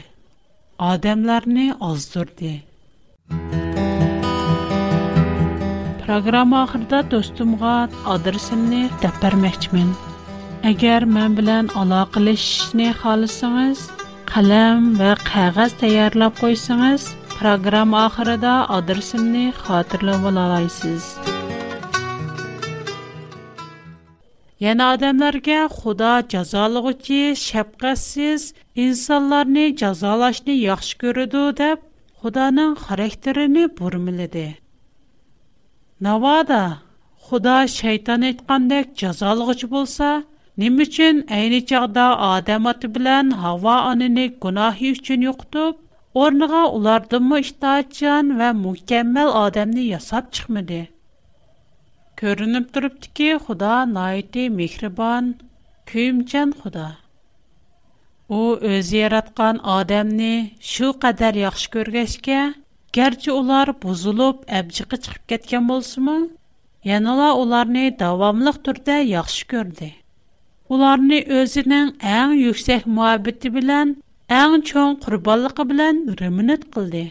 odamlarni 0.92 1.66
ozdirdi 1.90 2.52
Программа 6.06 6.58
ахырда 6.64 6.98
достумга 7.12 7.70
адресимni 8.10 8.82
deb 9.04 9.14
bermoqchiman. 9.22 9.88
Agar 10.70 11.02
men 11.14 11.32
bilan 11.38 11.66
aloqalashishni 11.82 12.86
xohlasangiz, 13.00 13.78
qalam 14.32 14.84
va 15.00 15.08
qog'oz 15.30 15.72
tayyorlab 15.82 16.36
qo'ysangiz, 16.42 17.02
programma 17.40 17.98
oxirida 18.10 18.52
adresimni 18.78 19.42
xotirlab 19.64 20.22
olaysiz. 20.30 21.02
Yana 24.66 24.92
адамларга 24.94 25.58
Худо 25.78 26.12
jazolag'uchi 26.36 27.20
shafqatsiz 27.48 28.48
insonlarni 28.86 29.66
jazolashni 29.84 30.54
yaxshi 30.68 30.94
ko'radi 31.04 31.44
deb 31.64 31.78
Xudoning 32.22 32.72
xarakterini 32.86 33.64
burmiladi. 33.82 34.46
navoda 36.04 36.64
xudo 37.28 37.54
shayton 37.78 38.20
aytgandek 38.28 38.86
jazolg'ichi 39.02 39.66
bo'lsa 39.74 40.08
nima 40.62 40.80
uchun 40.86 41.16
ayni 41.36 41.60
chog'da 41.70 42.06
odam 42.32 42.62
oti 42.72 42.86
bilan 42.96 43.26
havo 43.44 43.76
onini 43.92 44.26
gunohi 44.44 44.88
uchun 44.96 45.20
yo'qitib 45.28 45.74
o'rniga 46.24 46.60
ulardinmi 46.80 47.36
itoatchan 47.46 48.24
va 48.42 48.48
mukammal 48.64 49.30
odamni 49.44 49.84
yasab 49.94 50.24
chiqmadi 50.38 50.82
ko'rinib 52.22 52.66
turibdiki 52.76 53.30
xudo 53.46 53.72
noiti 53.96 54.42
mehribon 54.60 55.24
kuyimchan 55.92 56.48
xudo 56.60 56.86
u 58.40 58.42
o'zi 58.76 58.96
yaratgan 59.04 59.56
odamni 59.80 60.32
shu 60.74 60.86
qadar 61.06 61.34
yaxshi 61.44 61.66
ko'rgachga 61.78 62.42
Гәрчә 62.96 63.28
олар 63.30 63.70
бузылып, 63.80 64.38
әҗикә 64.58 64.96
чыгып 65.06 65.24
кеткән 65.30 65.66
булсамын, 65.70 66.22
яналар 66.90 67.34
оларны 67.42 67.80
дәвамлы 68.02 68.52
төрдә 68.68 68.94
яхшы 69.10 69.44
gördи. 69.50 69.88
Уларны 70.72 71.18
özенең 71.40 71.86
иң 72.18 72.32
yükсәк 72.38 72.86
мәхәббәте 72.98 73.50
белән, 73.56 73.88
иң 74.38 74.52
чоң 74.70 74.88
курбанлыгы 75.04 75.64
белән 75.74 75.98
рәхмәт 76.22 76.62
кылды. 76.76 77.02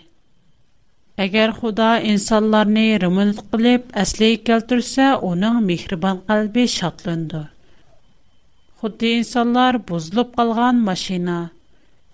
Әгәр 1.27 1.51
Худо 1.59 1.89
инсандарны 2.15 2.85
рәхмәт 3.05 3.39
кылып 3.51 3.83
әслей 4.05 4.35
кертсә, 4.49 5.07
униң 5.29 5.55
мехриман 5.69 6.17
калбе 6.31 6.63
шатланды. 6.77 7.41
Хотте 8.81 9.09
инсандар 9.19 9.73
бузылып 9.77 10.29
калган 10.41 10.77
машина, 10.89 11.39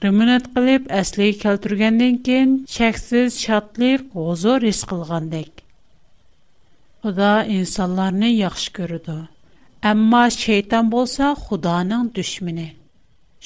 Ремонт 0.04 0.46
кылып, 0.54 0.84
астыга 0.96 1.40
калтырганданан 1.42 2.18
кин, 2.24 2.50
чаксыз 2.74 3.34
шатлык, 3.44 4.04
хозор 4.14 4.62
ис 4.70 4.84
kılгандак. 4.86 5.64
Худа 7.02 7.34
инсандарны 7.58 8.30
яхшы 8.30 8.70
күрә 8.78 9.00
дә. 9.08 9.16
Әмма 9.94 10.22
шейтан 10.36 10.92
булса, 10.94 11.32
Худаның 11.46 12.12
düşмене. 12.20 12.68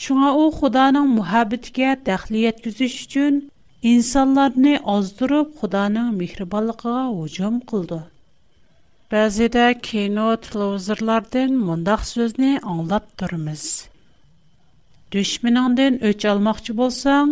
Шуңа 0.03 0.33
у 0.41 0.49
Худаның 0.57 1.07
мөхәббеткә 1.15 1.93
тәхлият 2.09 2.59
күзүш 2.67 2.97
өчен 3.05 3.37
инсандарны 3.95 4.73
оздырып, 4.97 5.53
Худаның 5.61 6.09
мехрибанлыгыга 6.19 7.05
оҗом 7.23 7.61
кылды. 7.71 8.01
Бәзе 9.09 9.47
дә 9.55 9.69
кинот 9.87 10.51
лоузерлардан 10.53 11.55
мондак 11.63 12.03
сөзне 12.11 12.57
аңлап 12.75 13.07
düşmanından 15.15 15.95
öç 16.10 16.21
almoqchi 16.32 16.74
bo'lsang, 16.82 17.30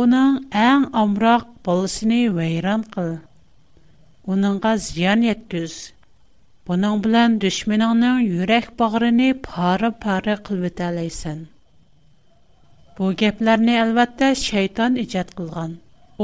uning 0.00 0.34
eng 0.68 0.84
omroq 1.02 1.42
bolasini 1.66 2.20
vayron 2.38 2.82
qil. 2.94 3.10
Uningga 4.32 4.72
ziyon 4.86 5.20
yetkiz. 5.30 5.74
Buning 6.66 6.96
bilan 7.04 7.32
düşmaningning 7.44 8.20
yurak 8.34 8.66
bag'rini 8.80 9.28
pora-pora 9.46 10.36
qilib 10.46 10.64
o'talaysan. 10.70 11.38
Bu 12.98 13.06
gaplarni 13.22 13.74
albatta 13.84 14.28
shayton 14.46 14.92
ijod 15.04 15.28
qilgan. 15.38 15.72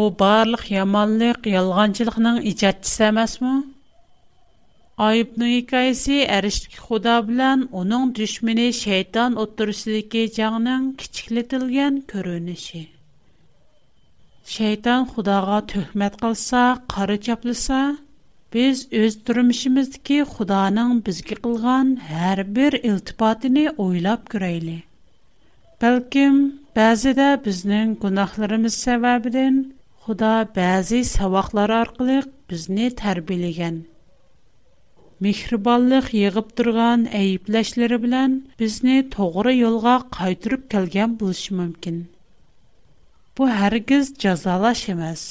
U 0.01 0.03
barliq 0.23 0.65
yomonlik, 0.79 1.39
yolg'onchilikning 1.57 2.39
ijodchisi 2.53 3.03
emasmi? 3.13 3.55
Айыпның 5.05 5.51
икайсы 5.59 6.15
әрішілік 6.35 6.77
худа 6.83 7.17
білән 7.27 7.65
оның 7.81 8.05
дүшміні 8.19 8.63
шайтан 8.77 9.35
отырысыдеке 9.43 10.23
жаңның 10.37 10.87
кичіклетілген 11.03 11.97
көрініші. 12.13 12.79
Шайтан 14.55 15.03
худаға 15.13 15.59
төхмет 15.73 16.15
қылса, 16.23 16.63
қары 16.95 17.19
чаплыса, 17.29 17.81
біз 18.57 18.87
өз 19.03 19.19
түрімішіміздікі 19.31 20.19
худаның 20.33 20.97
бізгі 21.11 21.39
қылған 21.49 21.91
әр 22.31 22.41
бір 22.61 22.79
ойлап 22.81 24.31
күрейлі. 24.37 24.79
Бәлкім, 25.85 26.39
бәзідә 26.81 27.29
бізнің 27.49 27.93
күнахларымыз 28.07 28.81
сәвәбідін, 28.89 29.61
худа 30.07 30.33
бәзі 30.57 31.03
сәвақлар 31.13 31.75
арқылық 31.83 32.33
бізні 32.55 32.89
тәрбелеген. 33.03 33.79
mehribonlik 35.25 36.07
yig'ib 36.21 36.49
turgan 36.61 37.01
ayiblashlari 37.21 37.97
bilan 38.05 38.33
bizni 38.63 38.97
to'g'ri 39.15 39.53
yo'lga 39.59 39.95
qaytirib 40.17 40.63
kelgan 40.75 41.15
bo'lishi 41.23 41.55
mumkin 41.61 41.97
bu 43.41 43.49
hargiz 43.61 44.11
jazolash 44.25 44.83
emas 44.95 45.23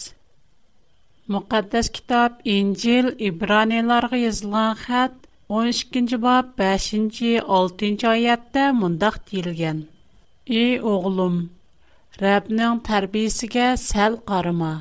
muqaddas 1.35 1.87
kitob 1.99 2.41
injil 2.55 3.05
ibroniylarga 3.29 4.17
yozilgan 4.25 4.73
xat 4.87 5.13
12 5.59 6.21
bob 6.25 6.45
5-6 6.63 8.09
oyatda 8.15 8.65
mundaq 8.81 9.15
deyilgan 9.29 9.83
ey 10.63 10.75
o'g'lim 10.95 11.37
rabning 12.23 12.75
tarbiyasiga 12.89 13.69
sal 13.89 14.13
карама. 14.31 14.73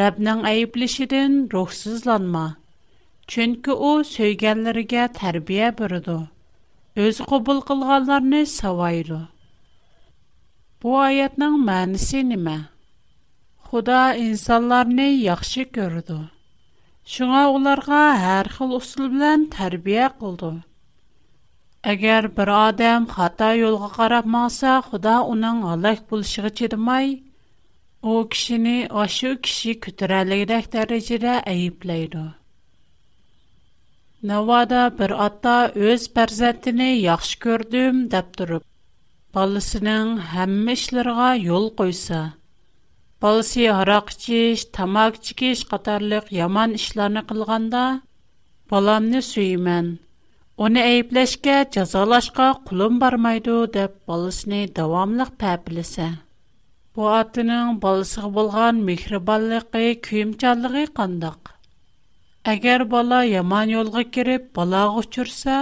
rabning 0.00 0.40
айыплышыдан 0.52 1.32
рухсызланма. 1.56 2.46
Чөнки 3.32 3.72
ул 3.90 4.02
сөйгәнләргә 4.06 5.04
тәрбия 5.18 5.68
бирде. 5.78 6.16
Өз 7.04 7.20
кабул 7.30 7.60
кылганларны 7.70 8.40
савайды. 8.54 9.20
Бу 10.82 10.92
аятның 11.04 11.54
мәнисе 11.68 12.20
нимә? 12.32 12.56
Худа 13.68 14.02
инсанларны 14.24 15.06
яхшы 15.28 15.64
күрде. 15.78 16.18
Шуңа 17.14 17.40
уларга 17.54 18.02
һәр 18.26 18.52
хил 18.58 18.76
усул 18.80 19.08
белән 19.14 19.48
тәрбия 19.56 20.10
кылды. 20.20 20.52
Әгәр 21.94 22.28
бер 22.36 22.52
адам 22.60 23.08
хата 23.14 23.48
юлга 23.60 23.88
карап 23.96 24.28
маса, 24.36 24.76
Худа 24.90 25.16
уның 25.32 25.64
алак 25.72 26.04
булышыгы 26.12 26.52
чедмай, 26.60 27.10
ул 28.02 28.22
кешене 28.34 28.76
ашу 29.06 29.34
кеше 29.48 29.76
күтәрәлегрәк 29.88 30.72
дәрәҗәдә 30.78 31.40
әйипләйде. 31.54 32.30
Навада 34.28 34.78
бер 34.98 35.12
ата 35.22 35.54
өз 35.86 36.04
пәрзәтіне 36.18 36.84
яхшы 36.96 37.34
көрдім 37.44 37.98
дәп 38.14 38.30
тұрып. 38.38 38.62
Балысының 39.38 40.14
хәмі 40.30 40.76
ішлерға 40.78 41.26
йол 41.48 41.66
қойса. 41.80 42.20
Балысы 43.24 43.66
арақ 43.74 44.08
чеш, 44.24 44.62
тамак 44.78 45.20
чекеш 45.26 45.66
қатарлық 45.72 46.32
яман 46.38 46.72
ішларыны 46.80 47.26
қылғанда, 47.34 47.82
баламны 48.72 49.20
сүймен. 49.28 49.92
Оны 50.68 50.80
әйіплешке, 50.86 51.58
жазалашқа 51.76 52.48
құлым 52.70 52.96
бармайды 53.04 53.58
деп 53.76 53.98
балысыны 54.08 54.62
давамлық 54.80 55.36
пәпілісі. 55.44 56.08
Бу 56.96 57.12
атының 57.20 57.76
балысығы 57.84 58.32
болған 58.40 58.86
мекрибалықы 58.88 59.88
күйімчалығы 60.08 60.88
қандық. 61.00 61.53
Әгәр 62.52 62.82
бала 62.92 63.18
яман 63.26 63.70
юлга 63.72 64.02
кирип, 64.14 64.42
бала 64.56 64.80
гычырса, 64.94 65.54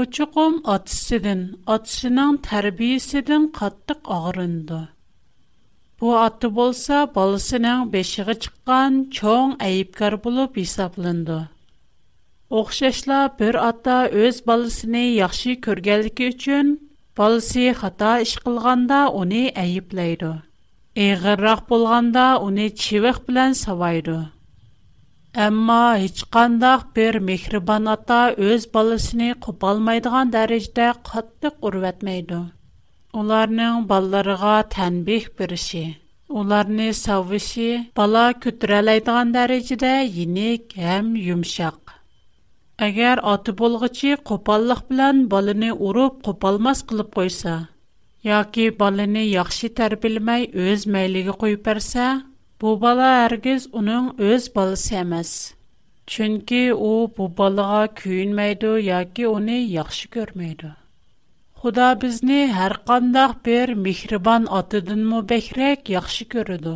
очуқым 0.00 0.58
атысыдын, 0.74 1.40
атысының 1.76 2.36
тәрбиесіден 2.46 3.48
қаттық 3.56 4.06
ағырынды. 4.16 4.78
Бу 6.02 6.12
аты 6.18 6.46
болса, 6.58 7.00
баласының 7.16 7.90
бешіғы 7.96 8.36
чыққан 8.44 9.00
чоң 9.18 9.56
әйіпкар 9.70 10.16
болып 10.28 10.60
есаплынды. 10.62 11.40
Оқшашла 12.60 13.18
бір 13.40 13.58
ата 13.64 13.96
өз 14.22 14.40
баласыны 14.52 15.02
яхшы 15.16 15.56
көргәлікі 15.66 16.28
үчін, 16.36 16.72
баласы 17.22 17.66
хата 17.82 18.14
ішқылғанда 18.28 19.02
оны 19.24 19.48
әйіплейді. 19.66 20.32
Эғыррақ 21.10 21.66
болғанда 21.74 22.30
оны 22.48 22.68
чевіқ 22.84 23.20
білән 23.30 23.58
савайды. 23.64 24.20
Әмма 25.40 25.76
һичкандак 25.98 26.82
бер 26.96 27.16
мехрибан 27.26 27.86
ата 27.90 28.16
өз 28.46 28.66
баласын 28.72 29.22
купалмайдыган 29.44 30.28
дәрәҗәдә 30.34 30.88
каттык 31.08 31.62
урватмайды. 31.68 32.40
Уларның 33.22 33.86
балларыга 33.92 34.58
тәнбих 34.74 35.30
бирише, 35.38 35.84
уларны 36.42 36.90
савышы, 36.98 37.70
бала 38.02 38.26
күтерәләйдыган 38.44 39.32
дәрәҗәдә 39.38 39.94
йинек 40.04 40.76
һәм 40.82 41.08
йомшак. 41.22 41.80
Әгәр 42.88 43.24
аты 43.32 43.56
булгычы 43.62 44.18
купаллык 44.32 44.84
белән 44.92 45.24
баланы 45.36 45.72
урып 45.90 46.20
купалмас 46.28 46.84
кылып 46.92 47.08
койса, 47.20 47.56
яки 48.34 48.68
баланы 48.84 49.24
яхшы 49.32 49.72
тәрбиялмай 49.80 50.50
үз 50.66 50.84
мәйлеге 50.98 51.32
куйып 51.44 51.64
берсә, 51.70 52.10
Бу 52.62 52.70
бала 52.82 53.06
әргіз 53.24 53.64
оның 53.78 54.04
өз 54.24 54.44
баласы 54.56 54.92
әмәс. 55.00 55.30
Чөнки 56.14 56.58
о 56.88 57.08
бу 57.16 57.24
балаға 57.38 57.88
яки 58.82 59.24
оны 59.30 59.56
яхшы 59.76 60.06
көрмейді. 60.16 60.70
Худа 61.62 61.88
бізні 62.04 62.38
әр 62.66 62.76
қандақ 62.90 63.34
бір 63.48 63.74
михрибан 63.86 64.46
атыдың 64.60 65.02
му 65.10 65.22
бәкірек 65.32 65.90
яқшы 65.96 66.24
көрді. 66.36 66.74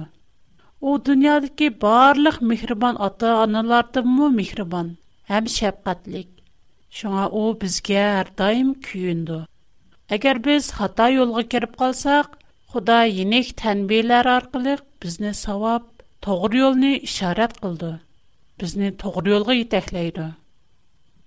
О 0.82 0.98
дүниядікі 0.98 1.68
барлық 1.86 2.40
михрибан 2.42 2.96
аты 3.08 3.26
аналарды 3.46 4.02
му 4.02 4.28
михрибан, 4.40 4.96
әм 5.28 5.46
шәпқатлик. 5.58 6.26
Шуңа 6.90 7.28
о 7.30 7.52
бізге 7.62 8.00
әр 8.08 8.32
дайым 8.42 8.74
күйінді. 8.88 9.38
Әгер 10.18 10.42
біз 10.48 10.72
хата 10.80 11.08
йолғы 11.14 11.46
керіп 11.54 11.78
қалсақ, 11.78 12.34
худа 12.74 13.04
енек 13.06 13.54
тәнбейлер 13.62 14.26
арқылық, 14.38 14.82
bizni 15.06 15.30
savob 15.46 15.84
to'g'ri 16.26 16.58
yo'lni 16.62 16.88
ishorat 17.08 17.52
qildi. 17.64 17.90
Bizni 18.62 18.88
to'g'ri 19.02 19.32
yo'lga 19.34 19.54
yetaklaydi. 19.60 20.24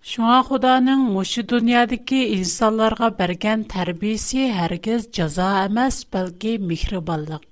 shunga 0.10 0.40
Худаның 0.48 1.02
мошы 1.16 1.42
dunyodagi 1.52 2.20
insonlarga 2.38 3.10
bergan 3.22 3.64
tarbiyasi 3.74 4.44
hargiz 4.58 5.02
jazo 5.20 5.48
emas 5.68 5.98
balki 6.18 6.54
mehribonlik 6.72 7.48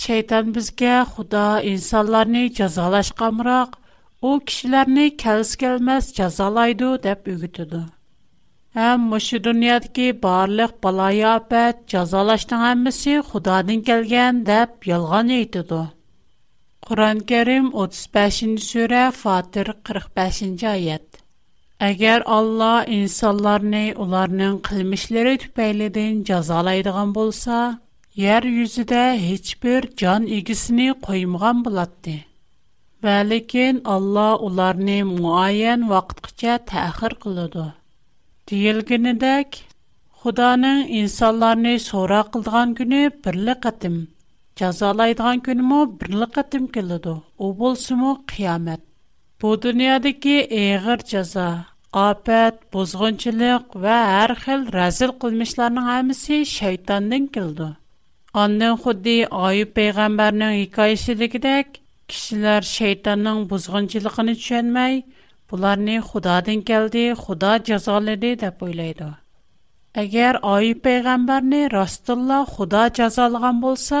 Шайтан 0.00 0.44
бізге 0.56 0.94
Худа 1.12 1.44
insonlarni 1.72 2.44
jazolashqamroq 2.60 3.70
о 4.28 4.30
kishilarni 4.48 5.06
кәлс-кәлмәс 5.24 6.04
jazolaydi 6.20 6.90
деп 7.08 7.20
үгетүде. 7.36 7.82
Həm 8.76 9.02
məşə 9.12 9.36
dünyadakı 9.44 10.04
barlıq 10.20 10.70
balayafət, 10.84 11.80
cəzalaşdığın 11.92 12.62
hamısı 12.66 13.16
Xudadan 13.30 13.80
gələn 13.88 14.38
deyə 14.46 14.62
yalan 14.90 15.28
aytıdı. 15.38 15.80
Qur'on-Kərim 16.88 17.66
35-surə 17.82 19.02
Фатир 19.18 19.70
45-ayət. 19.90 21.20
Əgər 21.90 22.24
Allah 22.38 22.86
insanlarni 23.00 23.82
ularning 24.06 24.56
qilmishlari 24.70 25.36
tufaylidan 25.44 26.24
jazolaydigan 26.30 27.12
bo'lsa, 27.18 27.58
yer 28.24 28.42
yuzida 28.54 29.04
hech 29.26 29.52
bir 29.66 29.90
jon 30.04 30.30
egisini 30.40 30.88
qo'ymagan 31.08 31.62
bo'lardi. 31.68 32.16
Va 33.08 33.18
lekin 33.34 33.84
Alloh 33.98 34.32
ularni 34.50 34.98
muayyan 35.14 35.88
vaqtgacha 35.94 36.58
ta'xir 36.74 37.20
qiladi. 37.28 37.68
Дилгенедек 38.50 39.58
Худаның 40.22 40.78
инсанларны 41.00 41.72
сора 41.82 42.18
кылдыган 42.36 42.72
күне 42.80 43.02
бирле 43.26 43.54
катым. 43.66 43.98
Жазалайдыган 44.60 45.42
күне 45.48 45.66
мо 45.68 45.78
бирле 46.00 46.26
катым 46.36 46.66
келеди. 46.76 47.14
У 47.38 47.50
булсымы 47.60 48.10
кыямат. 48.32 48.82
Бу 49.40 49.52
дөньядагы 49.64 50.34
эгер 50.62 51.04
жаза, 51.12 51.46
апат, 52.06 52.58
бузгынчылык 52.76 53.78
ва 53.86 53.98
һәр 54.10 54.34
хил 54.44 54.66
разил 54.78 55.14
кылмышларның 55.24 55.88
һәммәсе 55.92 56.40
шайтандан 56.56 57.28
келеди. 57.38 57.70
Аннан 58.44 58.76
худди 58.84 59.16
Аюб 59.30 59.74
пәйгамбәрнең 59.78 60.58
хикаясыдагыдек, 60.64 61.78
кешеләр 62.12 62.66
шайтанның 62.74 63.46
бузгынчылыгын 63.54 64.34
төшенмәй, 64.34 65.02
bularni 65.52 65.94
xudodan 66.08 66.60
keldi 66.68 67.00
xudo 67.22 67.48
jazoladi 67.68 68.28
deb 68.42 68.62
o'ylaydi 68.66 69.08
agar 70.02 70.36
oyib 70.52 70.78
payg'ambarni 70.86 71.58
rostilla 71.76 72.38
xudo 72.52 72.84
jazolagan 72.98 73.58
bo'lsa 73.64 74.00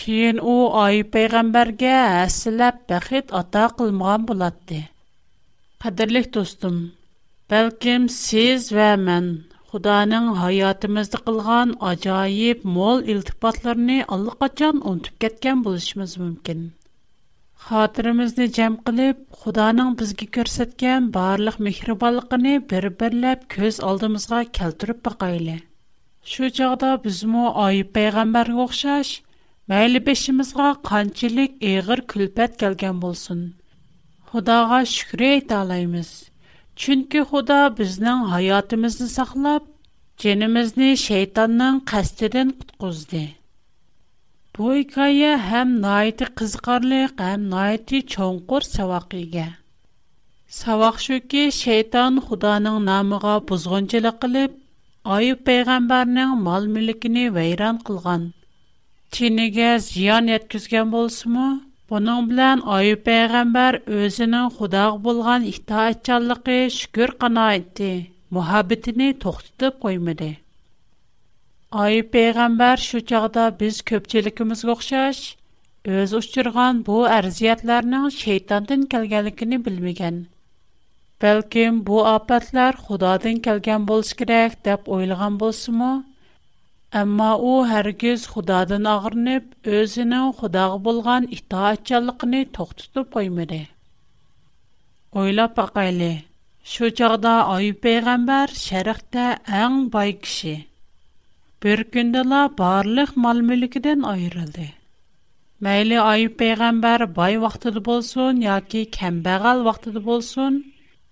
keyin 0.00 0.38
u 0.52 0.54
oyib 0.84 1.08
payg'ambarga 1.16 1.96
hasilab 2.14 2.76
baxit 2.94 3.34
ato 3.42 3.64
qilmagan 3.80 4.22
bo'ladi 4.30 4.80
qadrli 5.86 6.22
do'stim 6.38 6.76
balkim 7.54 8.02
siz 8.24 8.70
va 8.78 8.88
man 9.08 9.28
Xudanın 9.76 10.26
həyatımızda 10.42 11.18
qılğan 11.26 11.68
acayib 11.90 12.58
mol 12.76 12.98
iltifatlarını 13.14 13.98
allaqaçan 14.16 14.76
unutub 14.92 15.16
getgan 15.24 15.64
buluşumuz 15.64 16.12
mümkün. 16.22 16.58
xotirimizni 17.64 18.44
jam 18.56 18.74
qilib 18.88 19.20
xudoning 19.42 19.92
bizga 20.00 20.26
ko'rsatgan 20.36 21.06
barliq 21.14 21.54
mehribonligini 21.68 22.50
bir 22.72 22.86
birlab 23.02 23.44
ko'z 23.54 23.78
oldimizga 23.90 24.40
keltirib 24.58 24.98
boqayli 25.08 25.54
shu 26.32 26.50
chog'da 26.58 26.90
bizmu 27.06 27.44
oyib 27.66 27.90
payg'ambarga 27.98 28.60
o'xshash 28.66 29.12
mayli 29.74 30.02
beshimizga 30.10 30.68
qanchalik 30.90 31.56
eg'ir 31.70 32.04
kulpat 32.14 32.60
kelgan 32.64 33.00
bo'lsin 33.06 33.40
xudoga 34.34 34.82
shukr 34.96 35.26
aytolaymiz 35.30 36.12
chunki 36.84 37.24
xudo 37.32 37.60
bizning 37.80 38.28
hayotimizni 38.34 39.08
saqlab 39.16 39.72
jinimizni 40.26 40.92
shaytonning 41.06 41.82
qasdidan 41.94 42.54
qutqizdi 42.60 43.24
Bu 44.58 44.68
hikoya 44.74 45.32
ham 45.46 45.72
noiti 45.80 46.26
qiziqarliq 46.40 47.18
ham 47.24 47.42
noiti 47.48 47.98
cho'nqur 48.12 48.64
savoqiga. 48.74 49.42
Savoq 50.58 50.96
shuki, 51.06 51.42
shayton 51.56 52.14
Xudoning 52.28 52.78
nomiga 52.86 53.34
buzg'unchilik 53.50 54.16
qilib, 54.22 54.54
Ayub 55.16 55.42
payg'ambarning 55.50 56.32
mol-mulkini 56.46 57.26
vayron 57.36 57.82
qilgan. 57.90 58.24
Chiniga 59.18 59.68
ziyon 59.88 60.32
yetkizgan 60.34 60.88
bo'lsa-mu, 60.96 61.44
Бұның 61.92 62.24
білән 62.32 62.64
Айып 62.78 63.04
пәйғамбар 63.10 63.78
өзінің 64.06 64.48
Құдағы 64.60 64.96
болған 65.08 65.46
итаатчанлығы 65.52 66.56
шүкір 66.78 67.14
қана 67.24 67.44
айтты, 67.52 67.92
мұхаббетіні 68.38 69.12
тоқтытып 69.26 69.86
Ай 71.76 71.96
пейғамбар 72.12 72.80
шучағда 72.82 73.42
біз 73.60 73.78
көпчелікіміз 73.88 74.60
қоқшаш, 74.66 75.18
өз 76.02 76.12
ұшчырған 76.18 76.78
бұ 76.86 77.00
әрзиятларының 77.16 78.04
шейтандың 78.14 78.84
кәлгәлікіні 78.94 79.56
білмеген. 79.66 80.20
Бәлкім 81.24 81.82
бұ 81.90 81.98
апатлар 82.12 82.78
құдадың 82.86 83.42
кәлген 83.48 83.84
болыш 83.90 84.12
керек 84.22 84.54
деп 84.68 84.88
ойылған 84.98 85.36
болсы 85.42 85.74
мұ? 85.82 85.90
Әмма 87.02 87.28
о 87.34 87.52
әргіз 87.80 88.24
құдадың 88.36 88.86
ағырнып, 88.94 89.50
өзінің 89.80 90.30
құдағы 90.40 90.78
болған 90.88 91.26
ита 91.40 91.66
атчалықыны 91.74 92.40
тоқтытып 92.60 93.10
қоймады. 93.18 93.60
Ойлап 95.24 95.58
бақайлы, 95.60 96.10
шу 96.76 96.88
Ай 97.02 97.68
пейғамбар 97.86 98.56
шәріқті 98.66 99.26
әң 99.62 99.78
бай 99.98 100.16
кіші. 100.22 100.54
bir 101.64 101.80
gündələ 101.92 102.38
barlıq 102.58 103.12
mal-mülkdən 103.24 104.02
ayrıldı. 104.08 104.64
Məyli 105.66 105.96
Ayub 106.06 106.34
peyğəmbər 106.40 107.04
bay 107.18 107.38
vaxtıdı 107.44 107.82
bolsun, 107.86 108.42
ya 108.46 108.56
ki 108.74 108.82
kəmbəğal 108.96 109.62
vaxtıdı 109.68 110.02
bolsun, 110.08 110.58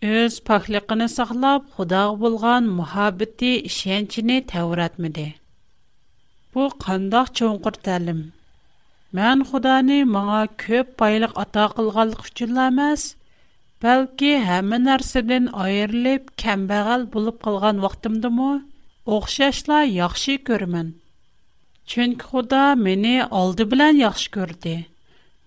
öz 0.09 0.37
paxliqini 0.51 1.07
saxlab, 1.13 1.71
xudaq 1.79 2.19
bulğan 2.25 2.69
muhabbeti 2.81 3.55
işəncini 3.71 4.37
təvratmidi. 4.53 5.25
Bu 6.55 6.69
qandaq 6.85 7.33
çoğunqır 7.41 7.81
təlim. 7.89 8.21
Mən 9.21 9.47
xudani 9.53 10.03
mağa 10.13 10.43
köp 10.67 10.93
baylıq 11.05 11.35
ata 11.47 11.65
qılğalıq 11.79 12.29
üçünləməz, 12.29 13.07
bəlki 13.87 14.35
həmin 14.51 14.93
ərsədən 14.99 15.49
ayrılıb 15.69 16.31
kəmbəğal 16.45 17.09
bulub 17.17 17.41
qılğan 17.49 17.83
vaxtımdı 17.87 18.31
mu? 18.41 18.53
اخششلا 19.07 19.85
یاخشی 19.85 20.39
کردمن. 20.39 20.95
چون 21.87 22.19
خدا 22.19 22.75
منی 22.75 23.19
عالی 23.19 23.65
بلن 23.65 23.97
یاخش 23.97 24.29
کردی. 24.29 24.87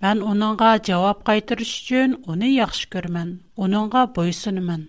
من 0.01 0.21
اونانگا 0.21 0.77
جواب 0.77 1.21
قایترش 1.25 1.87
چون 1.87 2.17
اونی 2.27 2.49
یاخش 2.49 2.85
کردمن. 2.87 3.39
اونانگا 3.55 4.05
بایسون 4.05 4.59
من. 4.59 4.87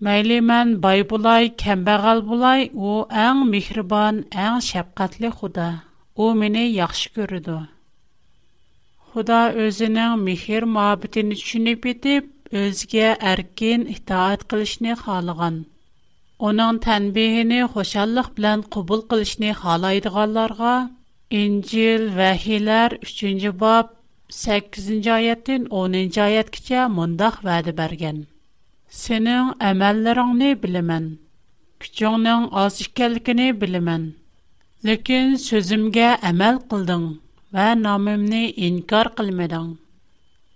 میلی 0.00 0.40
من 0.40 0.80
بايبولاي 0.80 1.48
کم 1.48 1.84
بغل 1.84 2.20
بولاي 2.20 2.70
او 2.74 3.06
انج 3.12 3.48
میخربان 3.48 4.24
انج 4.32 4.62
شب 4.62 4.86
قتل 4.96 5.30
خدا. 5.30 5.72
او 6.14 6.34
منی 6.34 6.66
یاخش 6.68 7.08
کردو. 7.16 7.58
خدا 9.10 9.38
از 9.38 9.82
نام 9.82 10.18
میخر 10.18 10.64
مابتن 10.64 11.32
چنی 11.34 11.74
بیت 11.74 12.24
از 12.52 12.86
گه 12.86 13.16
Onan 16.44 16.78
tənbihini 16.84 17.58
xoshalliq 17.74 18.26
bilan 18.38 18.62
qubul 18.74 19.02
qilishni 19.12 19.52
xalaydiqallarga, 19.62 20.72
İncil, 21.30 22.02
Vahiylar, 22.16 22.92
3-ci 23.04 23.50
bab, 23.62 23.86
8-ci 24.38 25.12
ayetin, 25.12 25.64
10-ci 25.64 26.22
ayetkice 26.22 26.82
mundaq 26.98 27.38
vadi 27.44 27.76
bergen. 27.78 28.18
Siniq 28.98 29.44
amalliran 29.70 30.34
ni 30.38 30.52
biliman, 30.62 31.04
Kuconin 31.80 32.48
azikalikini 32.60 33.60
biliman, 33.60 34.02
Likin 34.84 35.34
sözümge 35.36 36.08
amal 36.22 36.58
qildin, 36.74 37.08
Ve 37.54 37.68
namimni 37.82 38.44
inkar 38.68 39.14
qilmidan. 39.16 39.78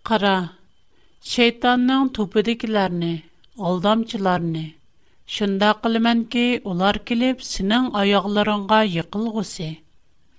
Qara, 0.04 0.48
şeytanin 1.22 2.08
tupidikilarni, 2.08 3.22
Oldamchilarni, 3.58 4.74
Шында 5.34 5.66
кылман 5.82 6.20
ки, 6.34 6.42
улар 6.70 6.96
килеп, 7.08 7.42
синең 7.48 7.84
аягларыңга 8.00 8.78
йыкылгысы 8.96 9.66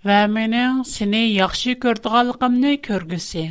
ва 0.09 0.17
менең 0.35 0.81
сине 0.93 1.21
яхшы 1.31 1.75
көрдегәнлыгымны 1.85 2.73
көргесе. 2.87 3.43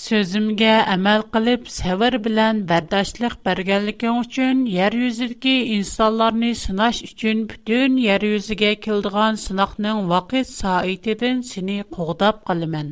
Сөзимгә 0.00 0.72
әмәл 0.94 1.22
кылып, 1.36 1.68
сәвер 1.76 2.16
белән 2.24 2.62
бердашлык 2.72 3.36
бергәнлеген 3.50 4.18
өчен 4.24 4.64
яр 4.78 4.96
юзылки 5.02 5.52
инсанларны 5.76 6.50
сынаш 6.64 7.02
өчен 7.10 7.44
бүтән 7.52 8.00
яр 8.06 8.26
юзыга 8.32 8.72
килдегән 8.88 9.38
сынакның 9.44 10.02
вакыт 10.14 10.48
саитеден 10.56 11.44
сине 11.52 11.78
кугдап 11.98 12.42
кылман. 12.50 12.90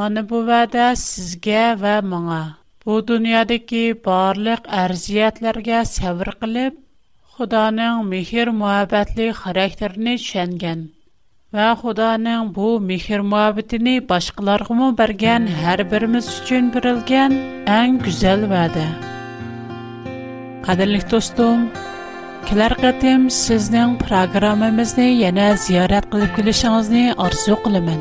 Мана 0.00 0.24
бу 0.32 0.42
вада 0.52 0.88
сезгә 1.04 1.66
ва 1.84 1.94
моңа 2.14 2.42
bu 2.88 2.96
dunyodagi 3.08 3.80
barliq 4.06 4.60
arziyatlarga 4.82 5.78
sabr 5.96 6.28
qilib, 6.42 6.70
Xudoning 7.38 7.98
mehr-muhabbatli 8.12 9.26
xarakterini 9.40 10.14
tushungan 10.22 10.80
va 11.58 11.66
Xudoning 11.82 12.48
bu 12.56 12.68
mehr-muhabbatini 12.88 13.94
boshqalarga 14.12 14.78
ham 14.80 14.96
bergan 15.02 15.42
har 15.60 15.82
birimiz 15.92 16.30
uchun 16.38 16.72
berilgan 16.78 17.36
eng 17.78 18.00
go'zal 18.06 18.40
va'da. 18.54 18.86
Qadrli 20.68 21.00
do'stim, 21.12 21.68
kelar 22.48 22.72
qatim 22.86 23.22
sizning 23.44 23.96
programmamizni 24.06 25.08
yana 25.24 25.48
ziyorat 25.66 26.04
qilib 26.16 26.30
kelishingizni 26.40 27.04
orzu 27.28 27.54
qilaman. 27.68 28.00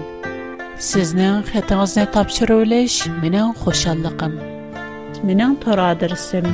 Sizning 0.92 1.36
xatingizni 1.54 2.06
topshirib 2.20 2.62
olish 2.68 3.00
mening 3.26 3.50
xushalligim. 3.66 4.36
менің 5.26 5.56
тор 5.64 5.80
адресім 5.82 6.46